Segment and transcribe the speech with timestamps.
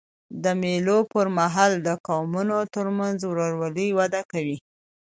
[0.43, 4.57] د مېلو پر مهال د قومونو ترمنځ ورورولي وده کوي.